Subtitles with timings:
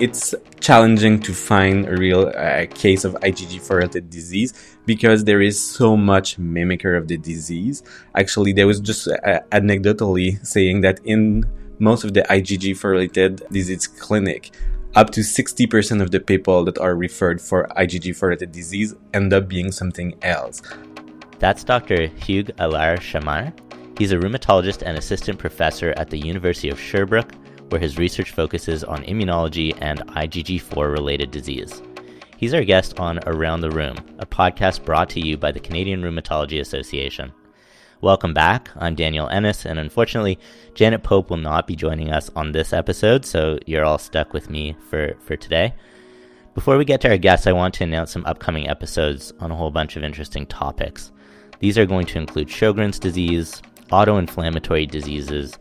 [0.00, 4.54] it's challenging to find a real uh, case of IgG4 related disease
[4.86, 7.82] because there is so much mimicker of the disease.
[8.16, 11.44] Actually, there was just uh, anecdotally saying that in
[11.78, 14.52] most of the IgG4 related disease clinic,
[14.96, 19.48] up to 60% of the people that are referred for IgG4 related disease end up
[19.48, 20.62] being something else.
[21.38, 22.06] That's Dr.
[22.06, 23.52] Hugues Allard-Chamard.
[23.98, 27.32] He's a rheumatologist and assistant professor at the University of Sherbrooke,
[27.70, 31.82] where his research focuses on immunology and IgG4 related disease.
[32.36, 36.02] He's our guest on Around the Room, a podcast brought to you by the Canadian
[36.02, 37.32] Rheumatology Association.
[38.00, 38.70] Welcome back.
[38.76, 40.38] I'm Daniel Ennis, and unfortunately,
[40.74, 44.50] Janet Pope will not be joining us on this episode, so you're all stuck with
[44.50, 45.74] me for, for today.
[46.54, 49.54] Before we get to our guests, I want to announce some upcoming episodes on a
[49.54, 51.12] whole bunch of interesting topics.
[51.60, 53.62] These are going to include Sjogren's disease,
[53.92, 55.58] auto-inflammatory diseases,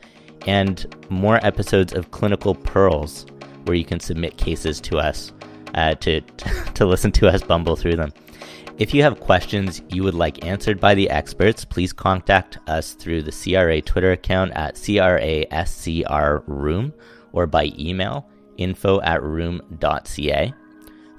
[0.47, 3.25] and more episodes of Clinical Pearls,
[3.65, 5.31] where you can submit cases to us
[5.75, 6.21] uh, to
[6.73, 8.13] to listen to us bumble through them.
[8.77, 13.23] If you have questions you would like answered by the experts, please contact us through
[13.23, 15.53] the CRA Twitter account at CRASCRRoom
[17.33, 20.53] or by email info at room.ca.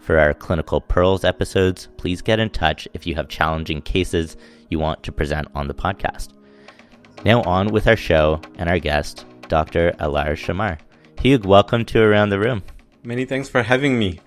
[0.00, 4.38] For our Clinical Pearls episodes, please get in touch if you have challenging cases
[4.70, 6.30] you want to present on the podcast.
[7.24, 9.94] Now, on with our show and our guest, Dr.
[9.98, 10.78] Allard-Chamard.
[11.20, 12.62] Hugues, welcome to Around the Room.
[13.02, 14.20] Many thanks for having me.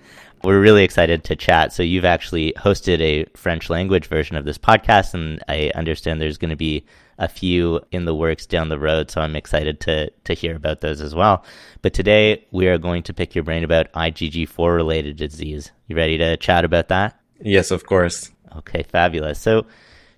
[0.44, 1.72] We're really excited to chat.
[1.72, 6.38] So, you've actually hosted a French language version of this podcast, and I understand there's
[6.38, 6.84] going to be
[7.18, 9.10] a few in the works down the road.
[9.10, 11.44] So, I'm excited to, to hear about those as well.
[11.82, 15.72] But today, we are going to pick your brain about IgG4 related disease.
[15.88, 17.18] You ready to chat about that?
[17.40, 18.30] Yes, of course.
[18.56, 19.40] Okay, fabulous.
[19.40, 19.66] So,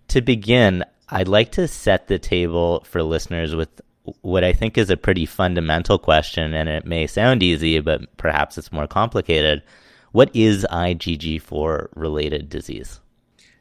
[0.09, 3.81] to begin, I'd like to set the table for listeners with
[4.23, 8.59] what I think is a pretty fundamental question, and it may sound easy, but perhaps
[8.59, 9.63] it's more complicated.
[10.13, 13.01] What is IgG4 related disease?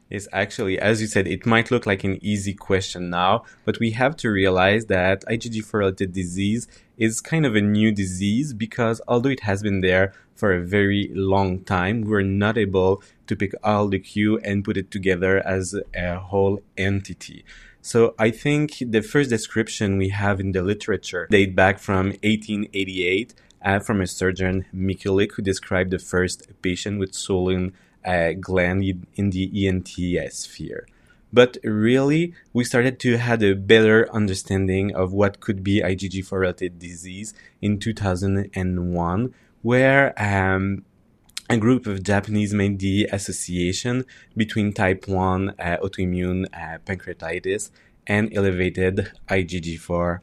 [0.08, 3.90] Is actually, as you said, it might look like an easy question now, but we
[3.90, 9.30] have to realize that IgG4 related disease is kind of a new disease because although
[9.30, 13.88] it has been there for a very long time, we're not able to pick all
[13.88, 17.44] the cue and put it together as a whole entity.
[17.80, 23.34] So I think the first description we have in the literature date back from 1888
[23.64, 27.72] uh, from a surgeon, Mikulicz, who described the first patient with swollen
[28.04, 29.88] uh, gland in the ENT
[30.32, 30.86] sphere.
[31.32, 36.78] But really, we started to have a better understanding of what could be IgG4 related
[36.78, 40.84] disease in 2001, where um,
[41.48, 44.04] a group of Japanese made the association
[44.36, 47.70] between type 1 uh, autoimmune uh, pancreatitis
[48.06, 50.20] and elevated IgG4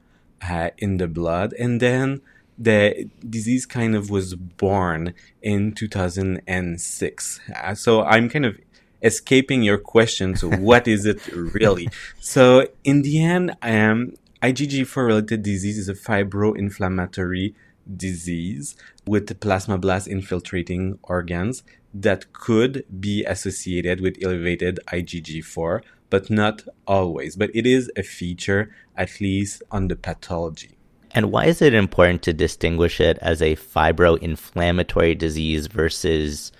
[0.50, 1.53] uh, in the blood.
[1.53, 2.22] And then
[2.58, 7.40] the disease kind of was born in 2006.
[7.56, 8.58] Uh, so I'm kind of
[9.03, 10.36] escaping your question.
[10.36, 11.90] What is it really?
[12.19, 17.56] So in the end, um, IgG4 related disease is a fibro-inflammatory
[17.97, 18.75] disease
[19.06, 21.63] with plasmablast infiltrating organs
[21.94, 27.36] that could be associated with elevated IgG4, but not always.
[27.36, 30.78] But it is a feature, at least on the pathology.
[31.12, 36.52] And why is it important to distinguish it as a fibro-inflammatory disease versus,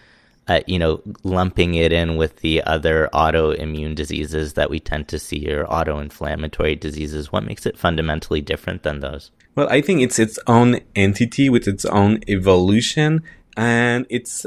[0.48, 5.20] uh, you know, lumping it in with the other autoimmune diseases that we tend to
[5.20, 7.32] see or auto-inflammatory diseases?
[7.32, 9.32] What makes it fundamentally different than those?
[9.56, 13.24] Well, I think it's its own entity with its own evolution,
[13.56, 14.46] and it's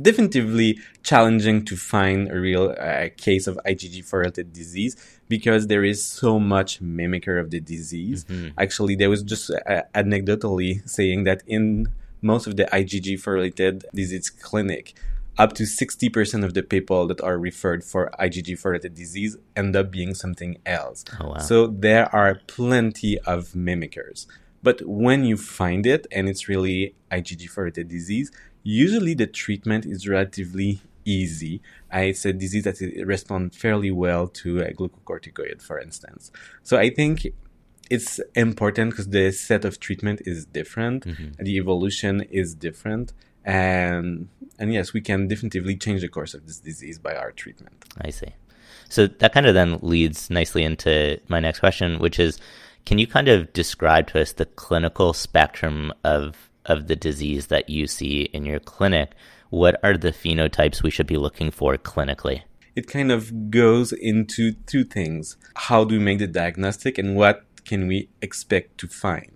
[0.00, 4.96] definitively challenging to find a real uh, case of IgG4 related disease
[5.28, 8.24] because there is so much mimicker of the disease.
[8.24, 8.48] Mm-hmm.
[8.58, 11.88] Actually, there was just uh, anecdotally saying that in
[12.22, 14.94] most of the IgG4 related disease clinic,
[15.38, 19.90] up to 60% of the people that are referred for IgG4 related disease end up
[19.90, 21.04] being something else.
[21.20, 21.38] Oh, wow.
[21.38, 24.26] So there are plenty of mimickers.
[24.62, 30.08] But when you find it and it's really IgG4 related disease, usually the treatment is
[30.08, 31.62] relatively easy.
[31.94, 36.32] Uh, it's a disease that responds fairly well to a glucocorticoid, for instance.
[36.62, 37.28] So I think
[37.88, 41.42] it's important because the set of treatment is different, mm-hmm.
[41.42, 43.12] the evolution is different,
[43.46, 44.28] and
[44.58, 47.84] and yes, we can definitively change the course of this disease by our treatment.
[48.00, 48.34] I see.
[48.88, 52.38] So that kind of then leads nicely into my next question, which is,
[52.84, 57.68] can you kind of describe to us the clinical spectrum of of the disease that
[57.68, 59.12] you see in your clinic,
[59.50, 62.42] what are the phenotypes we should be looking for clinically?
[62.74, 65.36] It kind of goes into two things.
[65.54, 69.35] How do we make the diagnostic and what can we expect to find?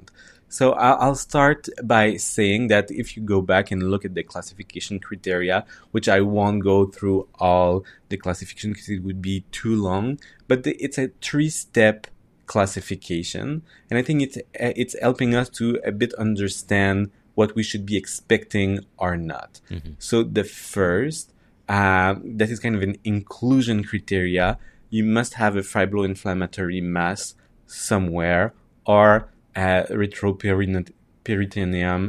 [0.50, 4.98] So I'll start by saying that if you go back and look at the classification
[4.98, 10.18] criteria, which I won't go through all the classification because it would be too long,
[10.48, 12.08] but it's a three-step
[12.46, 17.86] classification, and I think it's it's helping us to a bit understand what we should
[17.86, 19.60] be expecting or not.
[19.70, 19.92] Mm-hmm.
[20.00, 21.32] So the first,
[21.68, 24.58] uh, that is kind of an inclusion criteria.
[24.90, 27.36] You must have a fibroinflammatory mass
[27.68, 28.52] somewhere
[28.84, 30.90] or uh, retroperitoneum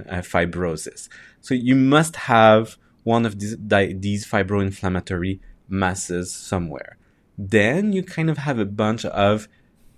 [0.08, 1.10] uh, fibrosis.
[1.42, 6.98] So you must have one of these, these fibroinflammatory masses somewhere.
[7.38, 9.48] Then you kind of have a bunch of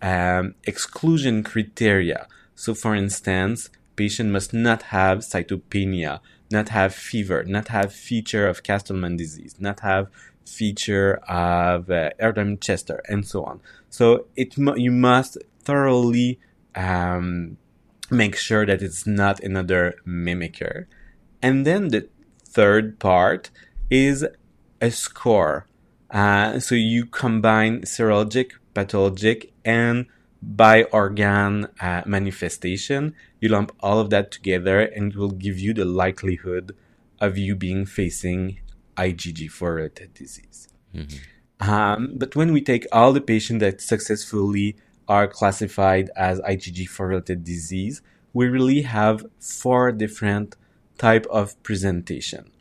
[0.02, 2.28] um, exclusion criteria.
[2.56, 6.20] So, for instance, patient must not have cytopenia,
[6.52, 10.08] not have fever, not have feature of Castleman disease, not have
[10.46, 13.62] feature of uh, Erdheim-Chester, and so on.
[13.90, 16.40] So it you must thoroughly
[16.76, 17.58] um,
[18.10, 20.86] make sure that it's not another mimicker.
[21.42, 22.08] And then the
[22.46, 23.50] third part
[23.90, 24.26] is
[24.82, 25.68] a score.
[26.10, 30.06] Uh, so you combine serologic, pathologic, and
[30.42, 33.16] by organ uh, manifestation.
[33.40, 36.76] You lump all of that together, and it will give you the likelihood
[37.20, 38.60] of you being facing
[38.98, 40.68] IgG4 related disease.
[40.94, 41.70] Mm-hmm.
[41.70, 44.76] Um, but when we take all the patients that successfully
[45.08, 48.04] are classified as IgG4 related disease,
[48.34, 50.56] we really have four different
[50.98, 52.52] type of presentation.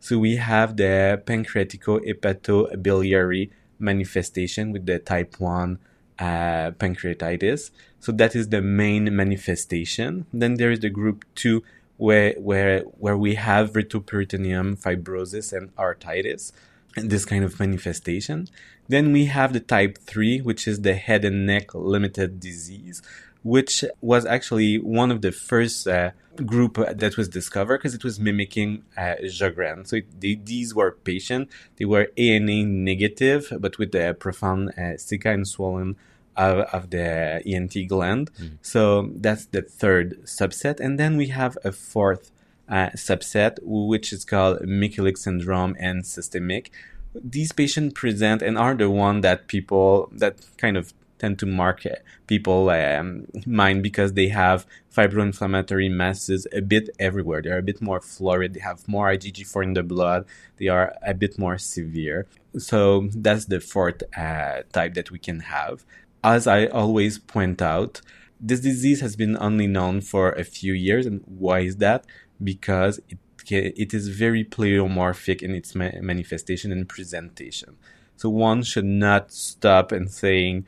[0.00, 5.78] So we have the pancreatico-hepatobiliary manifestation with the type 1
[6.18, 7.70] uh, pancreatitis.
[8.00, 10.26] So that is the main manifestation.
[10.32, 11.62] Then there is the group 2
[11.98, 16.52] where where where we have retroperitoneum fibrosis and arthritis
[16.96, 18.48] and this kind of manifestation.
[18.92, 23.00] Then we have the type 3, which is the head and neck limited disease,
[23.42, 26.10] which was actually one of the first uh,
[26.44, 29.86] group that was discovered because it was mimicking uh, Sjogren.
[29.86, 34.98] So it, they, these were patients, they were ANA negative, but with the profound uh,
[34.98, 35.96] sicca and swollen
[36.36, 38.30] of, of the ENT gland.
[38.34, 38.58] Mm.
[38.60, 40.80] So that's the third subset.
[40.80, 42.30] And then we have a fourth
[42.68, 46.70] uh, subset, which is called Mikulicz syndrome and systemic.
[47.14, 50.92] These patients present and are the one that people that kind of
[51.22, 51.84] tend to mark
[52.26, 57.40] people um, mind because they have fibroinflammatory masses a bit everywhere.
[57.40, 58.54] They're a bit more florid.
[58.54, 60.26] They have more IgG4 in the blood.
[60.58, 62.26] They are a bit more severe.
[62.58, 65.84] So that's the fourth uh, type that we can have.
[66.24, 68.00] As I always point out,
[68.40, 71.06] this disease has been only known for a few years.
[71.06, 72.04] And why is that?
[72.42, 73.18] Because it,
[73.52, 77.76] Uh, it is very pleomorphic in its ma- manifestation and presentation.
[78.16, 80.66] So one should not stop and saying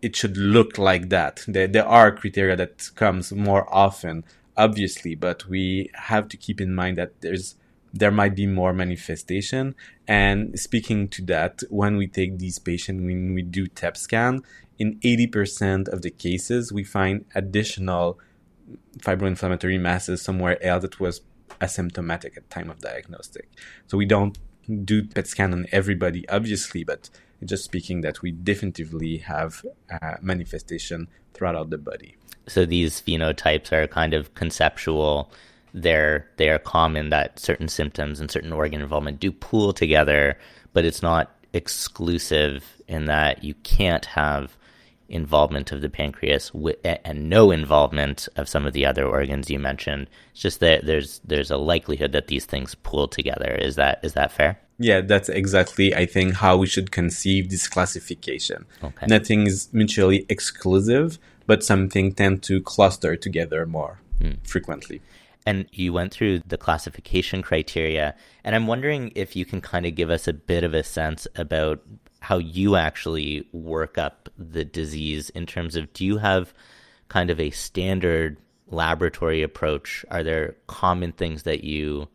[0.00, 1.44] it should look like that.
[1.48, 4.24] There, there are criteria that comes more often,
[4.56, 7.56] obviously, but we have to keep in mind that there's
[7.94, 9.74] there might be more manifestation.
[10.08, 14.42] And speaking to that, when we take these patients, when we do TEP scan,
[14.78, 18.18] in 80% of the cases, we find additional
[18.98, 21.20] fibroinflammatory masses somewhere else that was
[21.60, 23.48] asymptomatic at time of diagnostic.
[23.86, 24.38] So we don't
[24.84, 27.10] do PET scan on everybody, obviously, but
[27.44, 32.16] just speaking that we definitively have uh, manifestation throughout the body.
[32.46, 35.30] So these phenotypes are kind of conceptual.
[35.72, 40.38] They're they are common that certain symptoms and certain organ involvement do pool together,
[40.72, 44.56] but it's not exclusive in that you can't have
[45.08, 46.50] involvement of the pancreas
[46.84, 50.08] and no involvement of some of the other organs you mentioned.
[50.32, 53.52] It's just that there's there's a likelihood that these things pool together.
[53.52, 54.60] Is that is that fair?
[54.78, 58.66] Yeah, that's exactly I think how we should conceive this classification.
[58.82, 59.06] Okay.
[59.06, 64.32] Nothing is mutually exclusive, but something tend to cluster together more hmm.
[64.42, 65.00] frequently.
[65.46, 69.94] And you went through the classification criteria, and I'm wondering if you can kind of
[69.94, 71.82] give us a bit of a sense about
[72.24, 76.54] how you actually work up the disease in terms of do you have
[77.08, 78.38] kind of a standard
[78.68, 80.04] laboratory approach?
[80.10, 82.08] Are there common things that you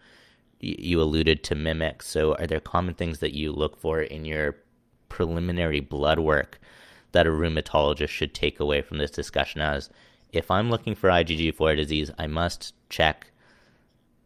[0.59, 2.01] you alluded to mimic?
[2.01, 4.55] So are there common things that you look for in your
[5.09, 6.59] preliminary blood work
[7.11, 9.89] that a rheumatologist should take away from this discussion as
[10.31, 13.31] if I'm looking for IgG4 disease, I must check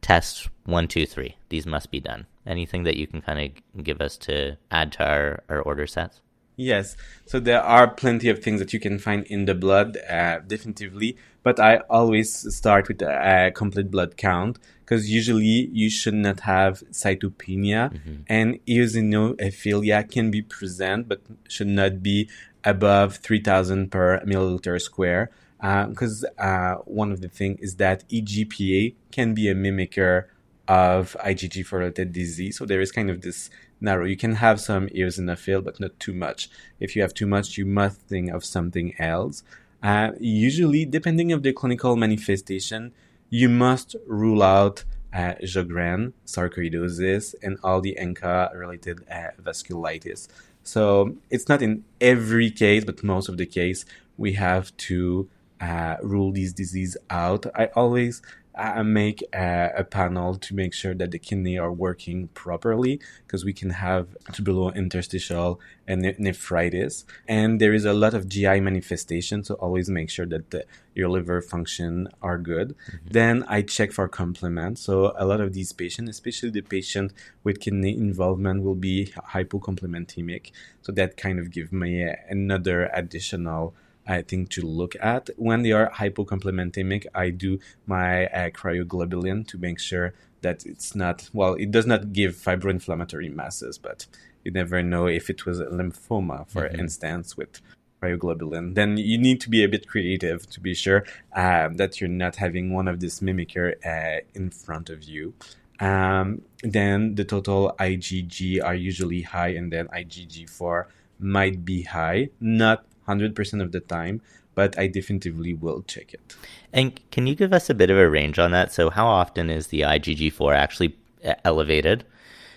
[0.02, 1.36] test one, two, three.
[1.50, 2.26] These must be done.
[2.46, 6.22] Anything that you can kind of give us to add to our, our order sets?
[6.56, 6.96] Yes.
[7.26, 11.18] So there are plenty of things that you can find in the blood, uh, definitively.
[11.42, 16.84] But I always start with a, complete blood count because usually you should not have
[16.92, 18.16] cytopenia mm-hmm.
[18.28, 22.30] and eosinophilia can be present but should not be
[22.64, 25.32] above 3000 per milliliter square.
[25.60, 30.26] because uh, uh, one of the things is that EGPA can be a mimicker
[30.68, 32.58] of IgG4 related disease.
[32.58, 33.50] So there is kind of this
[33.82, 34.06] narrow.
[34.06, 36.50] You can have some eosinophil, but not too much.
[36.80, 39.44] If you have too much, you must think of something else.
[39.82, 42.94] Uh, usually, depending of the clinical manifestation,
[43.30, 50.28] you must rule out uh, Sjogren, sarcoidosis, and all the ANCA related uh, vasculitis.
[50.64, 53.86] So it's not in every case, but most of the case,
[54.18, 55.30] we have to
[55.60, 57.46] uh, rule these disease out.
[57.56, 58.22] I always
[58.56, 63.44] uh, make a, a, panel to make sure that the kidney are working properly because
[63.44, 65.58] we can have tubulointerstitial
[65.88, 67.06] and nephritis.
[67.28, 71.10] And there is a lot of GI manifestation so always make sure that the, your
[71.10, 72.70] liver function are good.
[72.70, 73.08] Mm-hmm.
[73.12, 74.78] then I check for complement.
[74.78, 77.12] So a lot of these patients especially the patient
[77.44, 80.52] with kidney involvement will be hypocomplementemic.
[80.82, 83.74] So that kind of give me another additional
[84.08, 85.30] I think to look at.
[85.38, 91.30] When they are hypocomplementemic, I do my uh, cryoglobulin to make sure that it's not,
[91.34, 94.06] well, it does not give fibroinflammatory masses, but
[94.44, 96.80] you never know if it was a lymphoma, for mm-hmm.
[96.80, 97.62] instance, with
[98.02, 98.76] cryoglobulin.
[98.76, 102.36] Then you need to be a bit creative to be sure um, that you're not
[102.36, 105.34] having one of this mimicker uh, in front of you.
[105.80, 110.86] Um, then the total IgG are usually high, and then IgG4
[111.20, 114.22] might be high, not 100% of the time,
[114.56, 116.36] but I definitively will check it.
[116.72, 118.72] And can you give us a bit of a range on that?
[118.72, 120.96] So, how often is the IgG4 actually
[121.44, 122.06] elevated?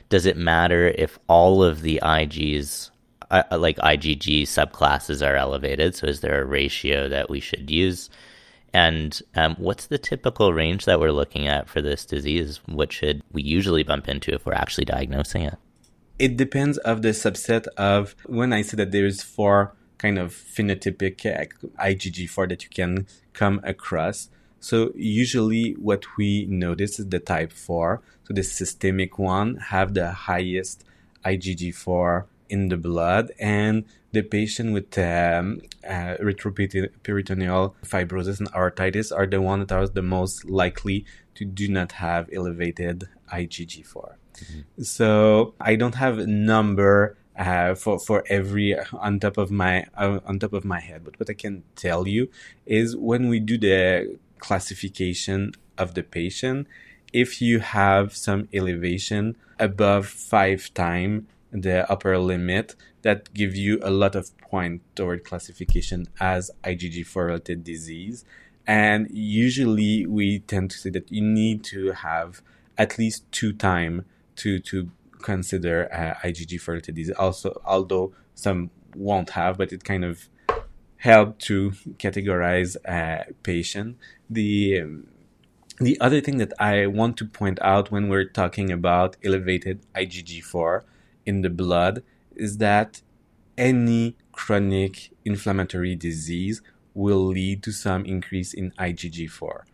[0.09, 2.91] Does it matter if all of the IGs,
[3.31, 5.95] uh, uh like IgG subclasses, are elevated?
[5.95, 8.11] So, is there a ratio that we should use?
[8.73, 12.61] And um, what's the typical range that we're looking at for this disease?
[12.67, 15.55] What should we usually bump into if we're actually diagnosing it?
[16.19, 21.23] It depends of the subset of when I say that there's four kind of phenotypic
[21.79, 24.29] IgG4 that you can come across.
[24.61, 30.11] So usually what we notice is the type 4, so the systemic one have the
[30.11, 30.85] highest
[31.25, 39.27] IgG4 in the blood and the patient with um, uh, retroperitoneal fibrosis and arthritis are
[39.27, 43.85] the ones that are the most likely to do not have elevated IgG4.
[43.85, 44.83] Mm-hmm.
[44.83, 50.21] So I don't have a number uh, for for every on top of my uh,
[50.27, 51.05] on top of my head.
[51.05, 52.29] But what I can tell you
[52.65, 56.67] is when we do the classification of the patient,
[57.13, 63.91] if you have some elevation above five times the upper limit, that give you a
[63.91, 68.25] lot of point toward classification as IgG4 related disease.
[68.67, 72.43] And usually we tend to say that you need to have
[72.77, 74.05] at least two time
[74.37, 74.91] to to
[75.33, 77.17] consider uh, IgG4 related disease.
[77.19, 80.29] Also, although some won't have, but it kind of
[80.99, 81.73] help to
[82.05, 83.99] categorize a patient.
[84.31, 85.09] The um,
[85.79, 90.83] the other thing that I want to point out when we're talking about elevated IgG4
[91.27, 92.03] in the blood
[92.35, 93.03] is that
[93.59, 96.63] any chronic inflammatory disease
[96.95, 99.65] will lead to some increase in IgG4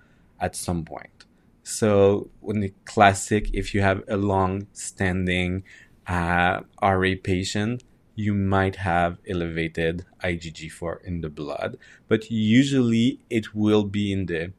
[0.40, 1.21] at some point.
[1.62, 5.64] So when the classic, if you have a long standing
[6.06, 11.78] uh, RA patient, you might have elevated IgG4 in the blood,
[12.08, 14.52] but usually it will be in the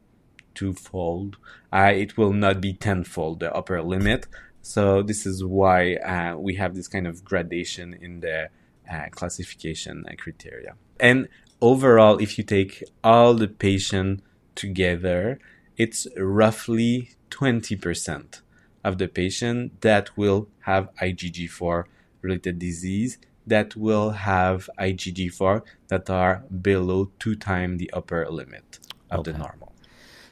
[0.55, 1.37] twofold.
[1.71, 4.27] Uh, it will not be tenfold, the upper limit.
[4.61, 8.49] So this is why uh, we have this kind of gradation in the
[8.91, 10.75] uh, classification criteria.
[10.99, 11.27] And
[11.61, 14.23] overall, if you take all the patient
[14.55, 15.39] together,
[15.77, 18.41] it's roughly 20%
[18.83, 21.85] of the patient that will have IgG4
[22.21, 28.79] related disease that will have IgG4 that are below two times the upper limit
[29.11, 29.31] of okay.
[29.31, 29.73] the normal.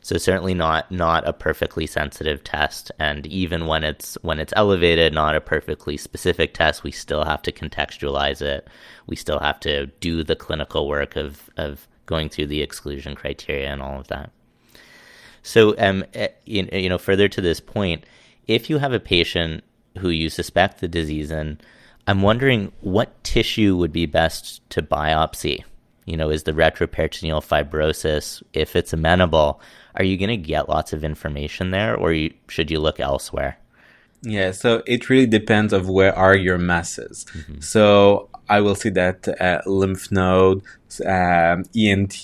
[0.03, 5.13] So certainly not not a perfectly sensitive test, and even when it's when it's elevated,
[5.13, 6.83] not a perfectly specific test.
[6.83, 8.67] We still have to contextualize it.
[9.05, 13.71] We still have to do the clinical work of of going through the exclusion criteria
[13.71, 14.31] and all of that.
[15.43, 18.03] So, um, eh, you know, further to this point,
[18.47, 19.63] if you have a patient
[19.97, 21.59] who you suspect the disease in,
[22.07, 25.63] I'm wondering what tissue would be best to biopsy.
[26.05, 29.61] You know, is the retroperitoneal fibrosis, if it's amenable,
[29.95, 33.57] are you going to get lots of information there, or you, should you look elsewhere?
[34.23, 37.25] Yeah, so it really depends of where are your masses.
[37.33, 37.61] Mm-hmm.
[37.61, 40.63] So I will see that uh, lymph node,
[41.05, 42.23] um, ENT,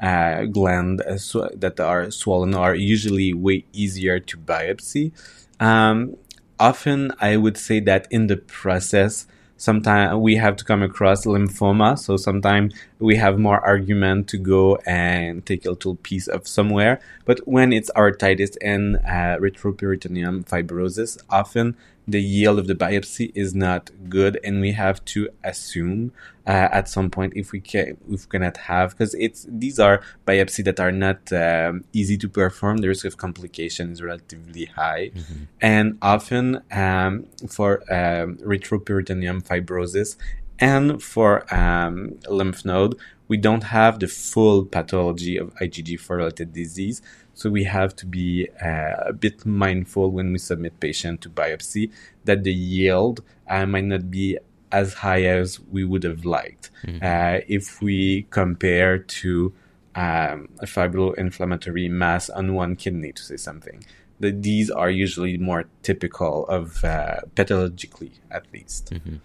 [0.00, 5.12] uh, gland uh, sw- that are swollen are usually way easier to biopsy.
[5.60, 6.16] Um,
[6.58, 9.26] often, I would say that in the process,
[9.56, 11.98] sometimes we have to come across lymphoma.
[11.98, 17.00] So sometimes we have more argument to go and take a little piece of somewhere.
[17.24, 21.76] But when it's arteritis and uh, retroperitoneum fibrosis, often
[22.08, 26.12] the yield of the biopsy is not good, and we have to assume
[26.46, 30.00] uh, at some point if we can if we cannot have because it's these are
[30.26, 32.78] biopsy that are not um, easy to perform.
[32.78, 35.44] The risk of complication is relatively high, mm-hmm.
[35.60, 40.16] and often um, for um, retroperitoneum fibrosis
[40.58, 42.98] and for um, lymph node,
[43.28, 47.02] we don't have the full pathology of IgG4 related disease.
[47.34, 51.92] So we have to be uh, a bit mindful when we submit patient to biopsy
[52.24, 54.38] that the yield uh, might not be
[54.72, 56.70] as high as we would have liked.
[56.84, 57.04] Mm-hmm.
[57.04, 59.52] Uh, if we compare to
[59.94, 63.84] um, a fibroinflammatory mass on one kidney, to say something,
[64.20, 68.90] that these are usually more typical of uh, pathologically, at least.
[68.90, 69.16] Mm-hmm.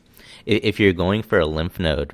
[0.45, 2.13] If you're going for a lymph node,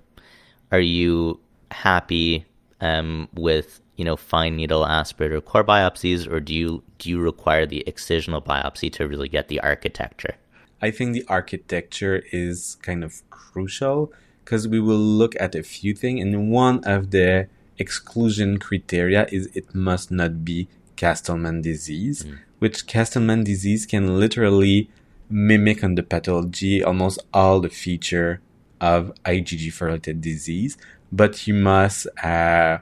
[0.72, 1.40] are you
[1.72, 2.46] happy
[2.82, 7.20] um, with you know fine needle aspirate or core biopsies, or do you do you
[7.20, 10.36] require the excisional biopsy to really get the architecture?
[10.82, 14.14] I think the architecture is kind of crucial
[14.46, 19.48] because we will look at a few things, and one of the exclusion criteria is
[19.56, 22.40] it must not be Castleman disease, mm.
[22.60, 24.90] which Castleman disease can literally
[25.30, 28.42] mimic on the pathology almost all the feature
[28.82, 30.78] of IgG related disease,
[31.12, 32.80] but you must uh,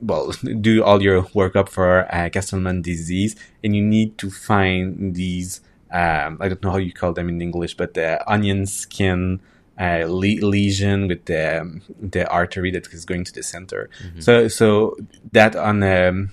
[0.00, 5.60] well do all your workup for uh, Castleman disease, and you need to find these.
[5.92, 9.40] Um, I don't know how you call them in English, but the onion skin
[9.80, 13.88] uh, le- lesion with the um, the artery that is going to the center.
[14.04, 14.20] Mm-hmm.
[14.20, 14.96] So so
[15.32, 16.26] that on a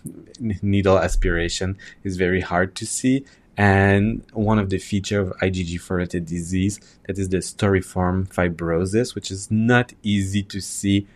[0.62, 3.26] needle aspiration is very hard to see.
[3.58, 9.50] And one of the features of IgG4-related disease that is the storiform fibrosis, which is
[9.50, 11.08] not easy to see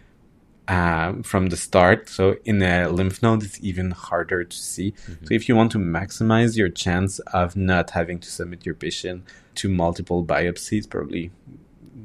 [0.67, 2.09] um, from the start.
[2.09, 4.91] So in a lymph node, it's even harder to see.
[4.91, 5.25] Mm-hmm.
[5.25, 9.23] So if you want to maximize your chance of not having to submit your patient
[9.55, 11.31] to multiple biopsies, probably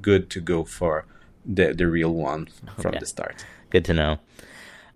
[0.03, 1.07] good to go for
[1.45, 2.99] the the real one from okay.
[2.99, 3.45] the start.
[3.71, 4.19] Good to know.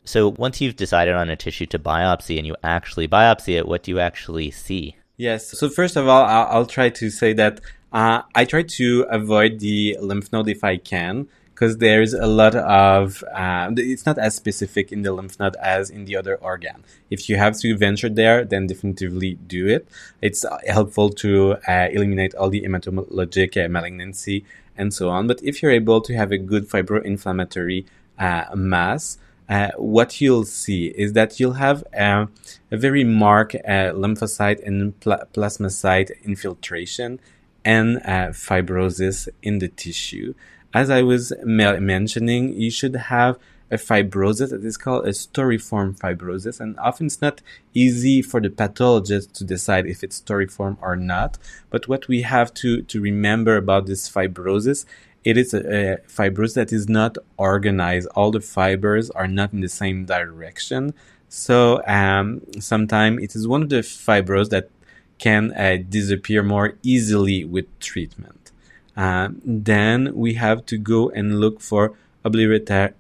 [0.05, 3.83] So once you've decided on a tissue to biopsy and you actually biopsy it, what
[3.85, 4.97] do you actually see?
[5.21, 5.51] Yes.
[5.51, 7.61] So first of all, I'll, I'll try to say that
[7.93, 12.55] uh, I try to avoid the lymph node if I can, because there's a lot
[12.55, 16.85] of uh, it's not as specific in the lymph node as in the other organ.
[17.11, 19.87] If you have to venture there, then definitively do it.
[20.23, 24.47] It's helpful to uh, eliminate all the hematologic uh, malignancy
[24.79, 25.27] and so on.
[25.27, 27.85] But if you're able to have a good fibroinflammatory
[28.19, 29.19] uh, mass,
[29.51, 32.27] uh, what you'll see is that you'll have uh,
[32.71, 37.19] a very marked uh, lymphocyte and pl- plasmacyte infiltration
[37.65, 40.35] and uh, fibrosis in the tissue.
[40.73, 43.39] As I was me- mentioning, you should have
[43.73, 47.41] a fibrosis that is called a storiform fibrosis, and often it's not
[47.75, 51.39] easy for the pathologist to decide if it's storiform or not.
[51.71, 54.85] But what we have to, to remember about this fibrosis
[55.25, 58.09] it is a, a fibrosis that is not organized.
[58.15, 60.95] All the fibers are not in the same direction.
[61.29, 64.71] So um, sometimes it is one of the fibers that
[65.19, 68.51] can uh, disappear more easily with treatment.
[68.97, 72.95] Um, then we have to go and look for obliterative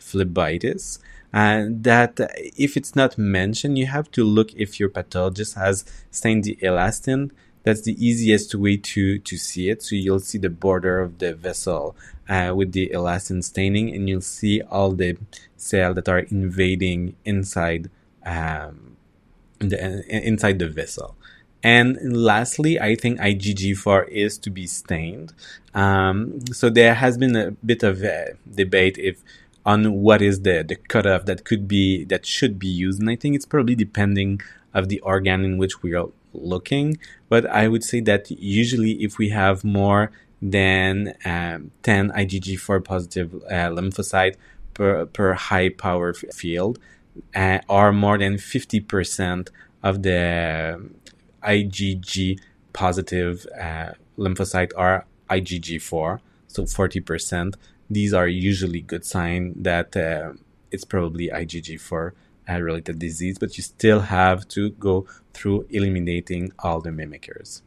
[0.00, 0.98] phlebitis.
[1.32, 2.18] And that
[2.56, 7.30] if it's not mentioned, you have to look if your pathologist has stained the elastin
[7.68, 9.82] that's the easiest way to to see it.
[9.82, 11.94] So you'll see the border of the vessel
[12.26, 15.18] uh, with the elastin staining, and you'll see all the
[15.56, 17.90] cells that are invading inside
[18.24, 18.96] um,
[19.58, 19.76] the,
[20.08, 21.14] inside the vessel.
[21.62, 25.34] And lastly, I think IgG4 is to be stained.
[25.74, 29.22] Um, so there has been a bit of a debate if
[29.66, 33.16] on what is the the cutoff that could be that should be used, and I
[33.16, 34.40] think it's probably depending
[34.72, 36.98] of the organ in which we are looking.
[37.28, 40.10] But I would say that usually if we have more
[40.40, 44.36] than um, 10 IgG4 positive uh, lymphocyte
[44.74, 46.78] per, per high power f- field,
[47.34, 49.48] uh, or more than 50%
[49.82, 50.90] of the
[51.42, 52.38] IgG
[52.72, 57.54] positive uh, lymphocyte are IgG4, so 40%.
[57.90, 60.34] These are usually good sign that uh,
[60.70, 62.12] it's probably IgG4
[62.56, 67.62] related disease, but you still have to go through eliminating all the mimickers.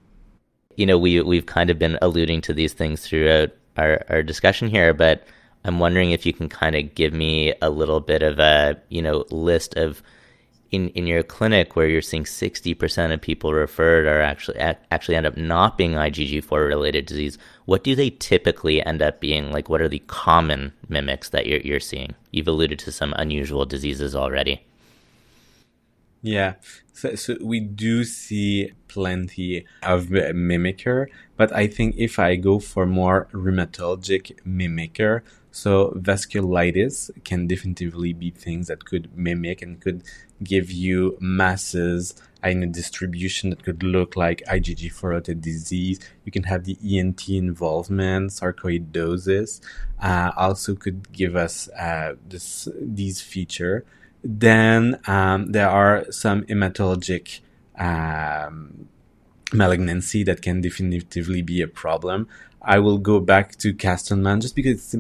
[0.76, 4.70] You know, we we've kind of been alluding to these things throughout our, our discussion
[4.70, 5.26] here, but
[5.64, 9.02] I'm wondering if you can kind of give me a little bit of a you
[9.02, 10.02] know list of
[10.72, 15.26] in, in your clinic where you're seeing 60% of people referred are actually actually end
[15.26, 19.52] up not being IgG4 related disease, what do they typically end up being?
[19.52, 22.16] Like, what are the common mimics that you're, you're seeing?
[22.32, 24.66] You've alluded to some unusual diseases already.
[26.24, 26.56] Yeah,
[26.94, 32.86] so, so we do see plenty of mimicker, but I think if I go for
[32.86, 40.04] more rheumatologic mimicker, so vasculitis can definitively be things that could mimic and could
[40.44, 46.00] give you masses in a distribution that could look like IgG4 disease.
[46.26, 49.62] You can have the ENT involvement, sarcoidosis,
[50.02, 53.86] uh, also could give us uh, this, these feature.
[54.24, 57.40] Then um, there are some hematologic
[57.78, 58.88] um,
[59.54, 62.28] malignancy that can definitively be a problem.
[62.62, 64.96] I will go back to Castleman just because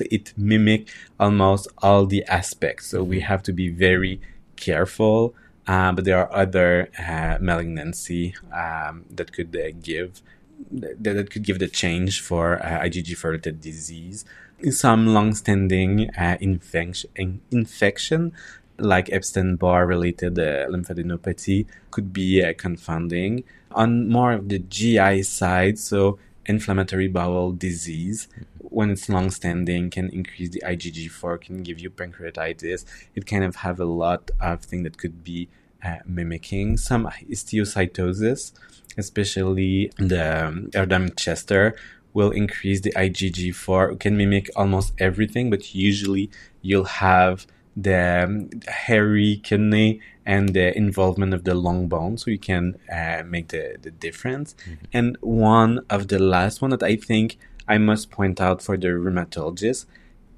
[0.00, 2.88] it mimic almost all the aspects.
[2.88, 4.20] So we have to be very
[4.56, 5.34] careful.
[5.66, 10.22] Uh, but there are other uh, malignancy um, that could uh, give
[10.70, 14.24] that, that, could give the change for uh, IgG-related disease.
[14.70, 18.32] Some long-standing uh, infection, infection
[18.78, 23.44] like Epstein-Barr related uh, lymphadenopathy could be uh, confounding.
[23.72, 30.50] On more of the GI side, so inflammatory bowel disease, when it's long-standing, can increase
[30.50, 32.84] the IgG4, can give you pancreatitis.
[33.14, 35.48] It kind of have a lot of things that could be
[35.84, 38.52] uh, mimicking some histiocytosis,
[38.96, 41.76] especially the um, Erdheim-Chester
[42.12, 43.98] will increase the IgG4.
[44.00, 46.30] can mimic almost everything, but usually
[46.62, 47.46] you'll have
[47.82, 53.22] the um, hairy kidney and the involvement of the long bone so you can uh,
[53.24, 54.84] make the, the difference mm-hmm.
[54.92, 57.38] and one of the last one that i think
[57.68, 59.86] i must point out for the rheumatologist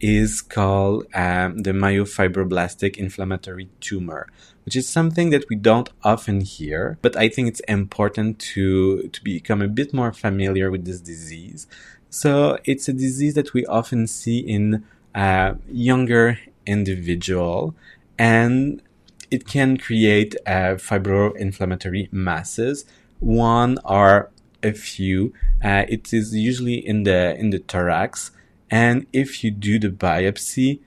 [0.01, 4.29] is called um, the myofibroblastic inflammatory tumor
[4.65, 9.25] which is something that we don't often hear but i think it's important to to
[9.25, 11.67] become a bit more familiar with this disease
[12.11, 16.39] so it's a disease that we often see in uh, younger
[16.71, 17.75] individual
[18.19, 18.83] and
[19.31, 22.85] it can create uh, fibroinflammatory masses.
[23.21, 24.31] One or
[24.63, 25.33] a few.
[25.63, 28.31] Uh, it is usually in the in the thorax,
[28.71, 30.81] and if you do the biopsy,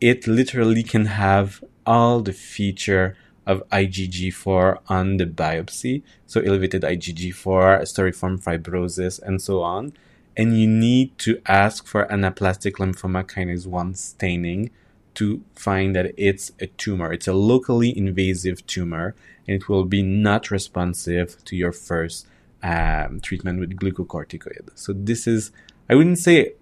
[0.00, 7.82] it literally can have all the feature of IgG4 on the biopsy, so elevated IgG4,
[7.82, 9.92] storiform fibrosis, and so on.
[10.36, 14.70] And you need to ask for anaplastic lymphoma kinase 1 staining
[15.14, 17.12] to find that it's a tumor.
[17.12, 19.14] It's a locally invasive tumor,
[19.46, 22.26] and it will be not responsive to your first
[22.62, 24.70] um, treatment with glucocorticoid.
[24.74, 25.50] So this is,
[25.88, 26.54] I wouldn't say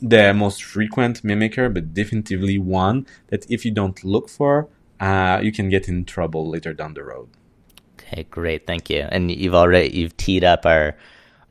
[0.00, 4.68] the most frequent mimicker, but definitively one that if you don't look for,
[5.00, 7.28] uh, you can get in trouble later down the road.
[7.98, 9.06] Okay, great, thank you.
[9.10, 10.96] And you've already you've teed up our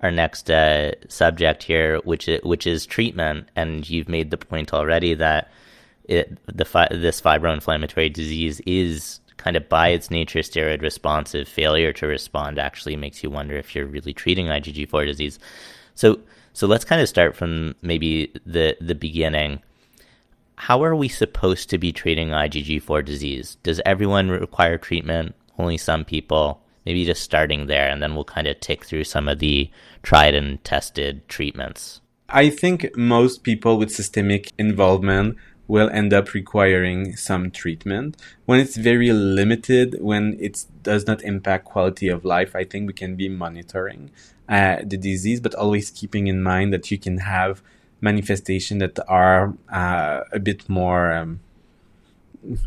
[0.02, 4.74] our next uh, subject here, which is, which is treatment, and you've made the point
[4.74, 5.52] already that
[6.06, 11.48] it, the fi- this fibroinflammatory disease is kind of by its nature steroid responsive.
[11.48, 15.40] Failure to respond actually makes you wonder if you're really treating IgG4 disease.
[15.96, 16.20] So
[16.54, 19.62] so let's kind of start from maybe the the beginning.
[20.56, 23.58] How are we supposed to be treating IgG4 disease?
[23.64, 25.34] Does everyone require treatment?
[25.58, 26.62] Only some people?
[26.86, 29.70] Maybe just starting there, and then we'll kind of tick through some of the
[30.04, 32.02] tried and tested treatments.
[32.30, 35.38] I think most people with systemic involvement
[35.72, 38.18] will end up requiring some treatment.
[38.46, 42.94] When it's very limited, when it does not impact quality of life, I think we
[42.94, 44.12] can be monitoring
[44.50, 47.64] uh, the disease, but always keeping in mind that you can have
[48.02, 51.14] manifestations that are uh, a bit more.
[51.14, 51.40] Um,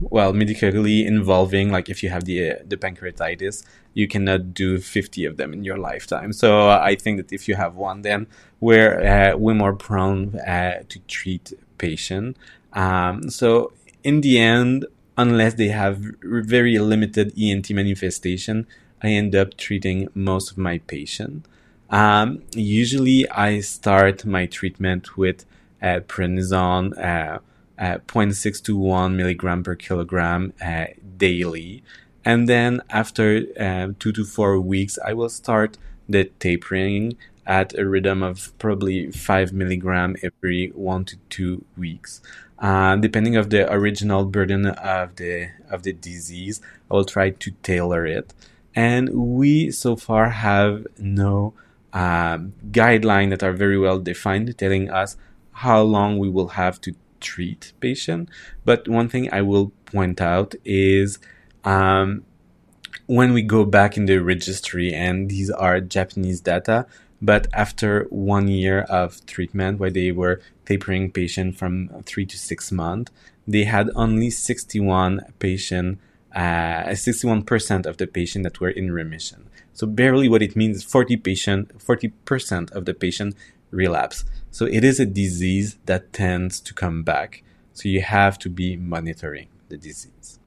[0.00, 5.26] well, medically involving, like if you have the uh, the pancreatitis, you cannot do 50
[5.26, 6.32] of them in your lifetime.
[6.32, 8.28] So uh, I think that if you have one, then
[8.60, 12.36] we're uh, we're more prone uh, to treat patient.
[12.74, 18.66] Um, so in the end, unless they have very limited ENT manifestation,
[19.02, 21.46] I end up treating most of my patient.
[21.90, 25.44] Um, usually, I start my treatment with
[25.80, 27.38] uh, prednisone, uh,
[27.78, 31.82] uh, 0.621 milligram per kilogram uh, daily,
[32.24, 35.76] and then after uh, two to four weeks, I will start
[36.08, 42.22] the tapering at a rhythm of probably five milligram every one to two weeks.
[42.58, 47.50] Uh, depending of the original burden of the of the disease, I will try to
[47.62, 48.32] tailor it.
[48.74, 51.54] And we so far have no
[51.92, 55.16] um, guideline that are very well defined, telling us
[55.52, 58.28] how long we will have to treat patient.
[58.64, 61.18] But one thing I will point out is
[61.64, 62.24] um,
[63.06, 66.86] when we go back in the registry, and these are Japanese data,
[67.24, 72.70] but after one year of treatment, where they were tapering patient from three to six
[72.70, 73.10] months,
[73.48, 75.98] they had only 61 patient,
[76.34, 79.48] uh, 61% of the patient that were in remission.
[79.72, 83.34] So barely what it means, 40 patient, 40% of the patient
[83.70, 84.24] relapse.
[84.50, 87.42] So it is a disease that tends to come back.
[87.72, 90.38] So you have to be monitoring the disease.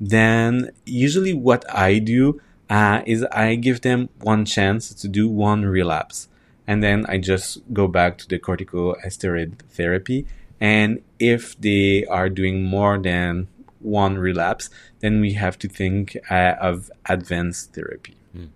[0.00, 5.64] Then usually what I do uh, is I give them one chance to do one
[5.64, 6.28] relapse.
[6.66, 10.26] And then I just go back to the corticosteroid therapy.
[10.60, 13.46] And if they are doing more than
[13.80, 14.68] one relapse,
[15.00, 18.16] then we have to think uh, of advanced therapy.
[18.36, 18.48] Mm.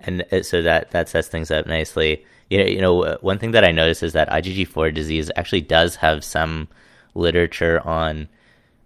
[0.00, 2.24] And uh, so that, that sets things up nicely.
[2.48, 5.62] You know, you know, uh, one thing that I noticed is that IgG4 disease actually
[5.62, 6.68] does have some
[7.14, 8.28] literature on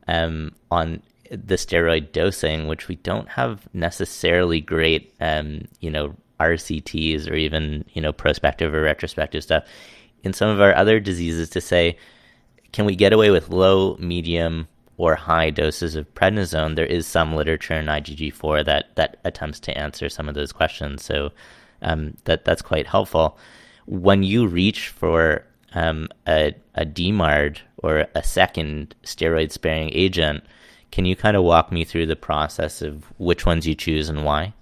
[0.08, 7.30] um, on the steroid dosing, which we don't have necessarily great, um, you know, RCTs
[7.30, 9.64] or even you know prospective or retrospective stuff
[10.22, 11.96] in some of our other diseases to say,
[12.72, 16.76] can we get away with low, medium, or high doses of prednisone?
[16.76, 21.04] There is some literature in IgG4 that that attempts to answer some of those questions.
[21.04, 21.32] So
[21.82, 23.38] um, that that's quite helpful.
[23.86, 30.44] When you reach for um, a, a DMARD or a second steroid sparing agent,
[30.90, 34.24] can you kind of walk me through the process of which ones you choose and
[34.24, 34.54] why?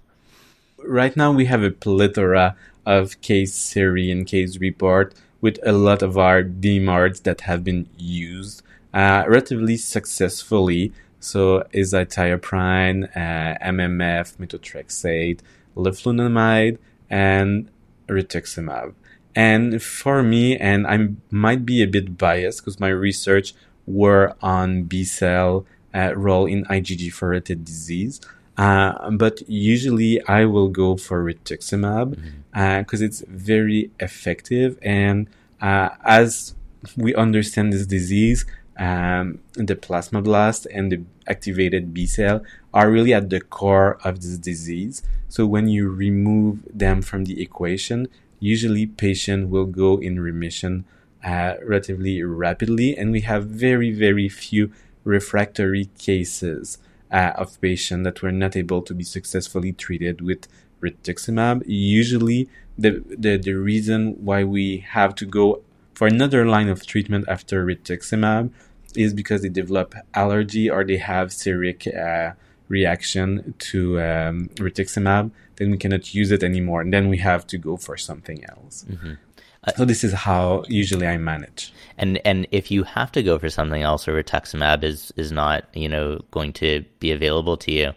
[0.77, 6.01] Right now, we have a plethora of case series and case report with a lot
[6.01, 8.61] of our DMARDs that have been used
[8.93, 10.93] uh, relatively successfully.
[11.19, 15.39] So, azathioprine, uh, MMF, methotrexate,
[15.75, 16.77] leflunomide,
[17.09, 17.69] and
[18.07, 18.93] rituximab.
[19.35, 23.53] And for me, and I might be a bit biased because my research
[23.85, 28.21] were on B cell uh, role in IgG4-related disease.
[28.57, 33.03] Uh, but usually I will go for rituximab because mm-hmm.
[33.03, 34.77] uh, it's very effective.
[34.81, 35.27] And
[35.61, 36.55] uh, as
[36.97, 38.45] we understand this disease,
[38.77, 44.37] um, the plasmablast and the activated B cell are really at the core of this
[44.37, 45.03] disease.
[45.27, 48.07] So when you remove them from the equation,
[48.39, 50.85] usually patient will go in remission
[51.23, 54.71] uh, relatively rapidly, and we have very very few
[55.03, 56.77] refractory cases
[57.11, 60.47] uh, of patients that were not able to be successfully treated with
[60.81, 61.63] rituximab.
[61.65, 65.61] Usually, the, the, the reason why we have to go
[65.93, 68.51] for another line of treatment after rituximab
[68.95, 72.33] is because they develop allergy or they have serious uh,
[72.69, 75.31] reaction to um, rituximab.
[75.57, 78.85] Then we cannot use it anymore, and then we have to go for something else.
[78.89, 79.13] Mm-hmm.
[79.63, 81.73] Uh, so this is how usually I manage.
[81.97, 85.65] And and if you have to go for something else, or rituximab is is not
[85.73, 87.93] you know going to be available to you.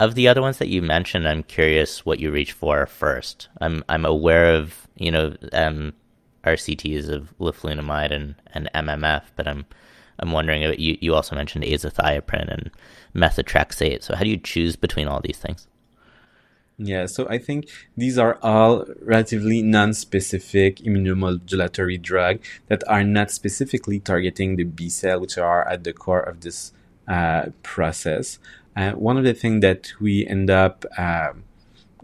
[0.00, 3.48] Of the other ones that you mentioned, I'm curious what you reach for first.
[3.60, 5.94] I'm I'm aware of you know um,
[6.44, 9.64] RCTs of leflunomide and, and MMF, but I'm
[10.18, 12.70] I'm wondering you you also mentioned azathioprine and
[13.14, 14.02] methotrexate.
[14.02, 15.67] So how do you choose between all these things?
[16.80, 23.98] Yeah, so I think these are all relatively non-specific immunomodulatory drugs that are not specifically
[23.98, 26.72] targeting the B cell, which are at the core of this
[27.08, 28.38] uh, process.
[28.76, 31.32] Uh, one of the things that we end up uh,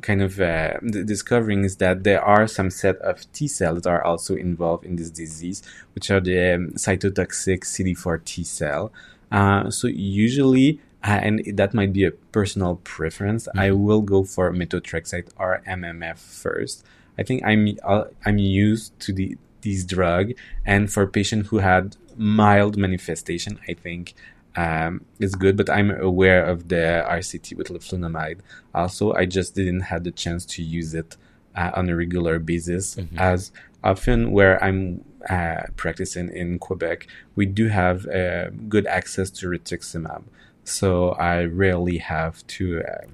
[0.00, 4.04] kind of uh, discovering is that there are some set of T cells that are
[4.04, 5.62] also involved in this disease,
[5.94, 8.92] which are the um, cytotoxic CD4 T cell.
[9.30, 13.46] Uh, so usually and that might be a personal preference.
[13.48, 13.60] Mm-hmm.
[13.60, 16.84] I will go for methotrexate or MMF first.
[17.18, 20.32] I think I'm uh, I'm used to the these drug,
[20.64, 24.14] and for patients who had mild manifestation, I think
[24.56, 25.56] um, it's good.
[25.56, 28.40] But I'm aware of the RCT with leflunomide.
[28.74, 31.16] Also, I just didn't have the chance to use it
[31.54, 33.18] uh, on a regular basis, mm-hmm.
[33.18, 39.46] as often where I'm uh, practicing in Quebec, we do have uh, good access to
[39.46, 40.24] rituximab
[40.64, 43.07] so I rarely have to uh,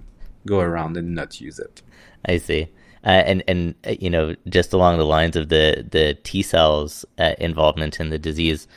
[0.46, 1.82] go around and not use it.
[2.24, 2.68] I see.
[3.04, 7.04] Uh, and and uh, you know, just along the lines of the the T cells
[7.18, 8.68] uh, involvement in the disease,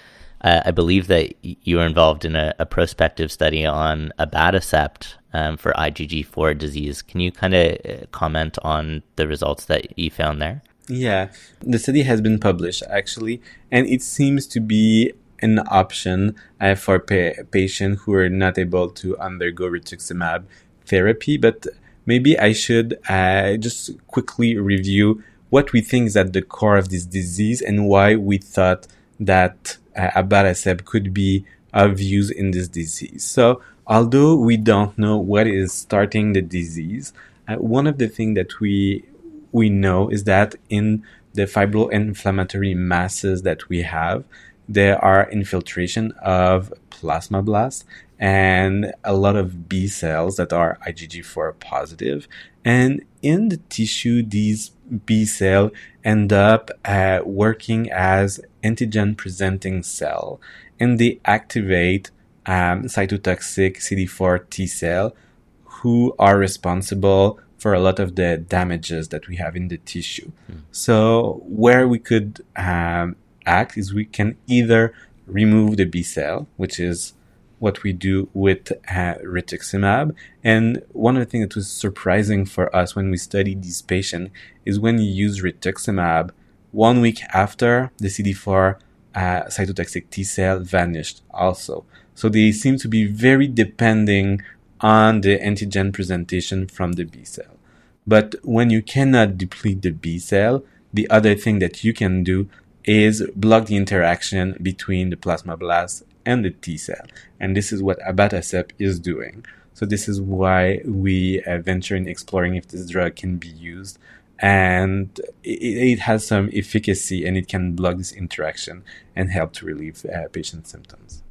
[0.41, 5.57] uh, I believe that you were involved in a, a prospective study on abatacept um,
[5.57, 7.01] for IgG4 disease.
[7.01, 10.61] Can you kind of uh, comment on the results that you found there?
[10.87, 11.29] Yeah,
[11.61, 16.99] the study has been published actually, and it seems to be an option uh, for
[16.99, 20.45] pa- patients who are not able to undergo rituximab
[20.85, 21.37] therapy.
[21.37, 21.67] But
[22.05, 26.89] maybe I should uh, just quickly review what we think is at the core of
[26.89, 28.87] this disease and why we thought
[29.19, 33.23] that uh, abatacept could be of use in this disease.
[33.23, 37.13] So although we don't know what is starting the disease,
[37.47, 39.05] uh, one of the things that we
[39.51, 41.03] we know is that in
[41.33, 44.23] the fibroinflammatory masses that we have,
[44.67, 47.83] there are infiltration of plasmablasts
[48.19, 52.27] and a lot of B cells that are IgG4 positive.
[52.63, 54.71] And in the tissue, these
[55.05, 55.71] B cells
[56.03, 60.39] end up uh, working as antigen presenting cell
[60.79, 62.11] and they activate
[62.45, 65.15] um, cytotoxic CD4 T cell
[65.63, 70.31] who are responsible for a lot of the damages that we have in the tissue.
[70.51, 70.61] Mm.
[70.71, 74.93] So where we could um, act is we can either
[75.27, 77.13] remove the B cell, which is
[77.59, 80.13] what we do with uh, rituximab.
[80.43, 84.31] And one of the things that was surprising for us when we studied these patients
[84.65, 86.31] is when you use rituximab,
[86.71, 88.79] one week after the CD4
[89.15, 91.85] uh, cytotoxic T cell vanished also.
[92.15, 94.41] So they seem to be very depending
[94.81, 97.57] on the antigen presentation from the B cell.
[98.05, 102.49] But when you cannot deplete the B cell, the other thing that you can do
[102.85, 107.05] is block the interaction between the plasmablast and the T cell.
[107.39, 109.45] And this is what abatacept is doing.
[109.73, 113.97] So this is why we uh, venture in exploring if this drug can be used.
[114.39, 118.83] And it, it, has some efficacy and it can block this interaction
[119.15, 121.23] and help to relieve uh, patient symptoms.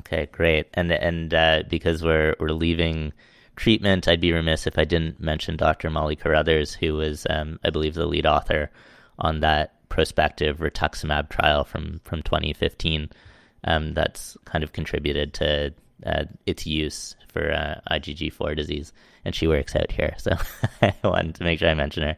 [0.00, 0.66] Okay, great.
[0.74, 3.14] And and uh, because we're we're leaving
[3.56, 5.88] treatment, I'd be remiss if I didn't mention Dr.
[5.88, 8.70] Molly Carruthers, who was, um, I believe, the lead author
[9.18, 13.10] on that prospective rituximab trial from from 2015
[13.64, 15.74] um, that's kind of contributed to
[16.06, 18.92] uh, its use for uh, IgG4 disease,
[19.24, 20.32] and she works out here, so
[20.82, 22.16] I wanted to make sure I mention her.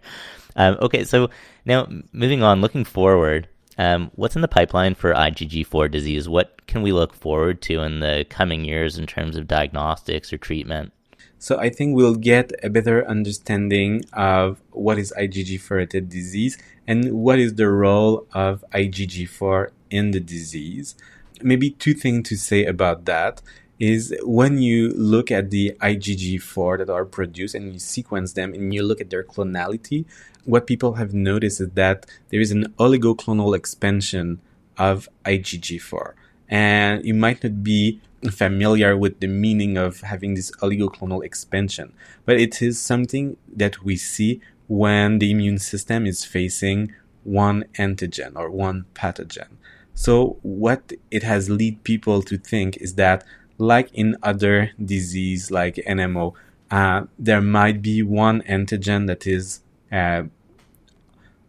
[0.56, 1.30] Um, okay, so
[1.64, 6.28] now moving on, looking forward, um, what's in the pipeline for IgG4 disease?
[6.28, 10.38] What can we look forward to in the coming years in terms of diagnostics or
[10.38, 10.92] treatment?
[11.40, 17.12] So I think we'll get a better understanding of what is IgG4 related disease and
[17.12, 20.94] what is the role of IgG4 in the disease
[21.42, 23.42] maybe two things to say about that
[23.78, 28.74] is when you look at the IgG4 that are produced and you sequence them and
[28.74, 30.04] you look at their clonality,
[30.44, 34.40] what people have noticed is that there is an oligoclonal expansion
[34.76, 36.12] of IgG4.
[36.48, 41.92] And you might not be familiar with the meaning of having this oligoclonal expansion,
[42.24, 46.92] but it is something that we see when the immune system is facing
[47.24, 49.48] one antigen or one pathogen.
[49.94, 53.24] So what it has lead people to think is that
[53.58, 56.34] like in other disease like NMO,
[56.70, 59.60] uh, there might be one antigen that is
[59.92, 60.22] uh,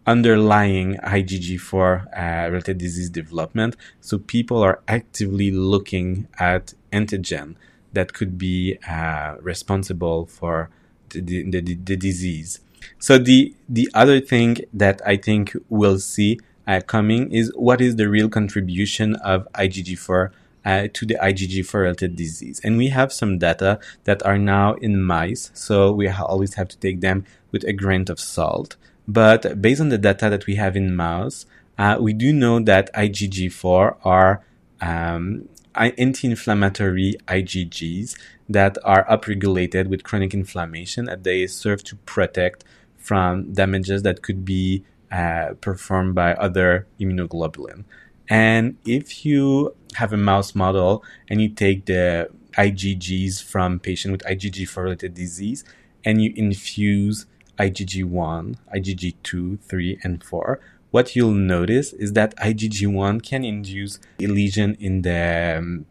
[0.07, 3.75] underlying IgG4 uh, related disease development.
[3.99, 7.55] So people are actively looking at antigen
[7.93, 10.69] that could be uh, responsible for
[11.09, 12.59] the, the, the, the disease.
[12.97, 17.95] So the the other thing that I think we'll see uh, coming is what is
[17.95, 20.31] the real contribution of IgG4
[20.65, 22.61] uh, to the IgG4 related disease.
[22.63, 26.67] And we have some data that are now in mice, so we ha- always have
[26.69, 28.77] to take them with a grain of salt.
[29.07, 31.45] But based on the data that we have in mouse,
[31.77, 34.43] uh, we do know that IgG4 are
[34.81, 38.17] um, anti-inflammatory IgGs
[38.49, 42.63] that are upregulated with chronic inflammation and they serve to protect
[42.97, 47.83] from damages that could be uh, performed by other immunoglobulin.
[48.29, 54.21] And if you have a mouse model and you take the IgGs from patient with
[54.21, 55.63] IgG4 related disease
[56.05, 57.25] and you infuse
[57.61, 60.59] IgG1, IgG2, 3, and 4,
[60.91, 65.85] what you'll notice is that IgG1 can induce a lesion in the um,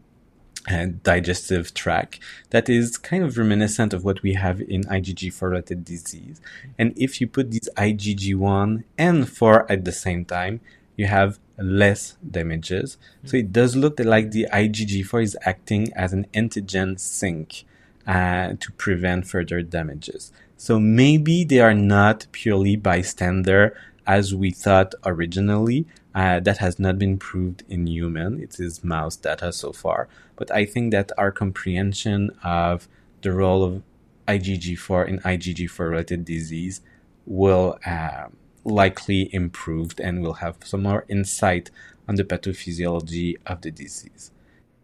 [0.67, 2.19] and digestive tract
[2.51, 6.39] that is kind of reminiscent of what we have in IgG4 related disease.
[6.77, 10.61] And if you put these IgG1 and 4 at the same time,
[10.95, 12.97] you have less damages.
[13.25, 17.63] So it does look like the IgG4 is acting as an antigen sink
[18.05, 20.31] uh, to prevent further damages.
[20.61, 25.87] So maybe they are not purely bystander as we thought originally.
[26.13, 28.39] Uh, that has not been proved in human.
[28.39, 30.07] It is mouse data so far.
[30.35, 32.87] But I think that our comprehension of
[33.23, 33.81] the role of
[34.27, 36.81] IgG4 in IgG4 related disease
[37.25, 38.27] will uh,
[38.63, 41.71] likely improve and we'll have some more insight
[42.07, 44.29] on the pathophysiology of the disease.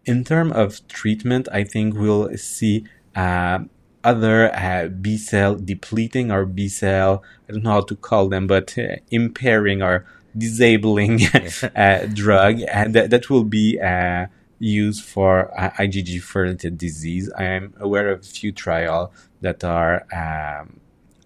[0.05, 3.59] In terms of treatment, I think we'll see uh,
[4.07, 8.47] other uh, B cell depleting or B cell, I don't know how to call them,
[8.47, 10.05] but uh, impairing or
[10.37, 11.21] disabling
[11.75, 14.27] uh, drug, and that, that will be uh,
[14.59, 17.29] used for IgG related disease.
[17.37, 19.09] I am aware of a few trials
[19.41, 20.79] that are um,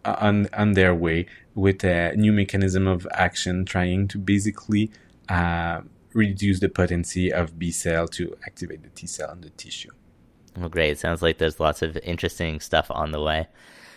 [0.04, 4.92] on, on their way with a new mechanism of action trying to basically
[5.30, 5.82] uh,
[6.14, 9.92] reduce the potency of B cell to activate the T cell in the tissue.
[10.58, 10.97] Well, great.
[10.99, 13.47] Sounds like there's lots of interesting stuff on the way.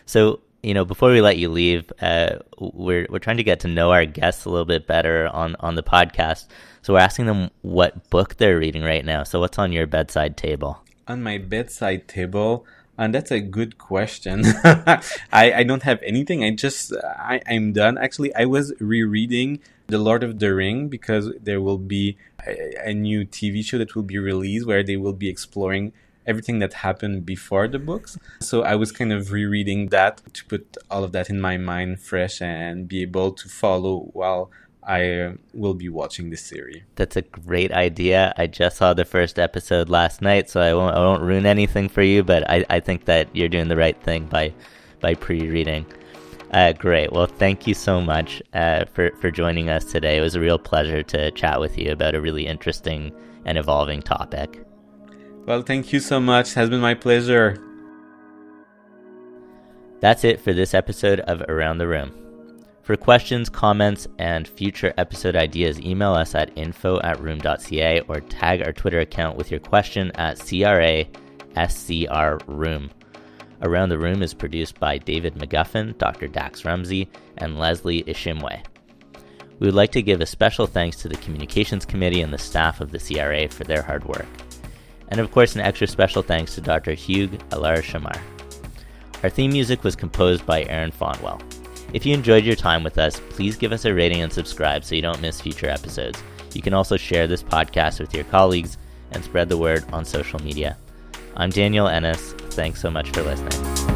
[0.06, 3.68] So, you know, before we let you leave, uh, we're we're trying to get to
[3.68, 6.46] know our guests a little bit better on on the podcast.
[6.82, 9.24] So we're asking them what book they're reading right now.
[9.24, 10.82] So what's on your bedside table?
[11.08, 14.42] On my bedside table, and that's a good question.
[14.64, 15.02] I,
[15.32, 16.44] I don't have anything.
[16.44, 17.98] I just I, I'm done.
[17.98, 22.94] Actually, I was rereading The Lord of the Ring because there will be a, a
[22.94, 25.92] new TV show that will be released where they will be exploring
[26.26, 28.18] everything that happened before the books.
[28.40, 32.00] So I was kind of rereading that to put all of that in my mind
[32.00, 34.50] fresh and be able to follow while
[34.86, 36.82] I uh, will be watching the series.
[36.96, 38.34] That's a great idea.
[38.36, 41.88] I just saw the first episode last night, so I won't I won't ruin anything
[41.88, 44.52] for you, but I, I think that you're doing the right thing by
[45.00, 45.86] by pre-reading.
[46.50, 47.12] Uh, great.
[47.12, 50.18] Well, thank you so much uh, for for joining us today.
[50.18, 53.12] It was a real pleasure to chat with you about a really interesting
[53.46, 54.64] and evolving topic.
[55.46, 56.52] Well, thank you so much.
[56.52, 57.58] It has been my pleasure.
[60.00, 62.12] That's it for this episode of Around the Room.
[62.80, 68.62] For questions, comments, and future episode ideas, email us at info at rheum.ca or tag
[68.62, 71.04] our Twitter account with your question at CRA
[71.56, 72.90] SCR Room.
[73.60, 76.26] Around the Room is produced by David McGuffin, Dr.
[76.26, 78.64] Dax Rumsey, and Leslie Ishimwe.
[79.58, 82.80] We would like to give a special thanks to the Communications Committee and the staff
[82.80, 84.26] of the CRA for their hard work.
[85.14, 86.92] And of course, an extra special thanks to Dr.
[86.92, 88.18] Hugues Allard-Chamard.
[89.22, 91.40] Our theme music was composed by Aaron Fonwell.
[91.92, 94.96] If you enjoyed your time with us, please give us a rating and subscribe so
[94.96, 96.20] you don't miss future episodes.
[96.52, 98.76] You can also share this podcast with your colleagues
[99.12, 100.76] and spread the word on social media.
[101.36, 102.32] I'm Daniel Ennis.
[102.50, 103.93] Thanks so much for listening.